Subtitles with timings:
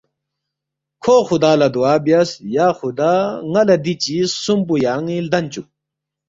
[1.03, 3.13] کھو خُدا لہ دُعا بیاس، ”یا خُدا
[3.51, 5.67] ن٘ا لہ دی چیز خسُوم پو یان٘ی لدن چُوک